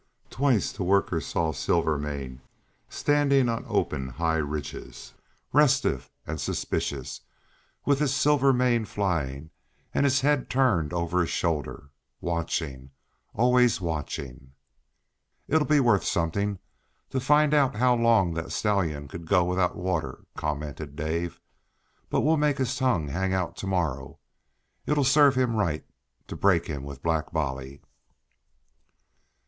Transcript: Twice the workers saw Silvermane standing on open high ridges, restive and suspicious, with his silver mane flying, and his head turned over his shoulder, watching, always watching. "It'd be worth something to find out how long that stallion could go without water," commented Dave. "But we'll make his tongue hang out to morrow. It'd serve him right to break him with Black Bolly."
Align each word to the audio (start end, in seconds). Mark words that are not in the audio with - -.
Twice 0.31 0.71
the 0.71 0.83
workers 0.83 1.27
saw 1.27 1.51
Silvermane 1.51 2.41
standing 2.89 3.47
on 3.47 3.65
open 3.67 4.07
high 4.09 4.37
ridges, 4.37 5.13
restive 5.53 6.09
and 6.25 6.41
suspicious, 6.41 7.21
with 7.85 7.99
his 7.99 8.11
silver 8.11 8.51
mane 8.51 8.85
flying, 8.85 9.51
and 9.93 10.03
his 10.03 10.21
head 10.21 10.49
turned 10.49 10.91
over 10.91 11.21
his 11.21 11.29
shoulder, 11.29 11.91
watching, 12.19 12.89
always 13.35 13.79
watching. 13.79 14.53
"It'd 15.47 15.67
be 15.67 15.79
worth 15.79 16.03
something 16.03 16.57
to 17.11 17.19
find 17.19 17.53
out 17.53 17.75
how 17.75 17.93
long 17.93 18.33
that 18.33 18.51
stallion 18.51 19.07
could 19.07 19.27
go 19.27 19.43
without 19.43 19.75
water," 19.75 20.25
commented 20.35 20.95
Dave. 20.95 21.39
"But 22.09 22.21
we'll 22.21 22.37
make 22.37 22.57
his 22.57 22.75
tongue 22.75 23.09
hang 23.09 23.35
out 23.35 23.55
to 23.57 23.67
morrow. 23.67 24.17
It'd 24.87 25.05
serve 25.05 25.35
him 25.35 25.57
right 25.57 25.85
to 26.25 26.35
break 26.35 26.65
him 26.65 26.81
with 26.81 27.03
Black 27.03 27.31
Bolly." 27.31 27.83